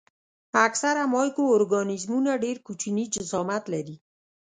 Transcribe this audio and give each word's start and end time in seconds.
اکثره 0.67 1.03
مایکرو 1.13 1.51
ارګانیزمونه 1.57 2.31
ډېر 2.43 2.57
کوچني 2.65 3.05
جسامت 3.15 3.63
لري. 3.73 3.95